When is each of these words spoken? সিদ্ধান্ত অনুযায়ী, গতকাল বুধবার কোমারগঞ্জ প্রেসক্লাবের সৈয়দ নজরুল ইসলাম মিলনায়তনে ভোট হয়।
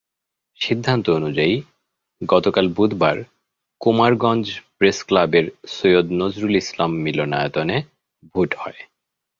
সিদ্ধান্ত 0.59 1.05
অনুযায়ী, 1.09 1.55
গতকাল 2.21 2.65
বুধবার 2.67 3.17
কোমারগঞ্জ 3.81 4.45
প্রেসক্লাবের 4.77 5.45
সৈয়দ 5.67 6.07
নজরুল 6.11 6.55
ইসলাম 6.55 6.91
মিলনায়তনে 6.95 7.77
ভোট 8.35 8.51
হয়। 8.55 8.79